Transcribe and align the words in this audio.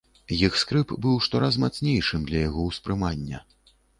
Іх 0.35 0.53
скрып 0.61 0.93
быў 1.05 1.19
штораз 1.25 1.59
мацнейшым 1.65 2.25
для 2.31 2.39
яго 2.47 2.65
ўспрымання. 2.71 3.45